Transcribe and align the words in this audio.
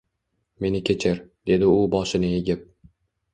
Meni 0.63 0.79
kechir, 0.89 1.21
dedi 1.51 1.69
u 1.75 1.85
boshini 1.97 2.33
egib 2.39 2.67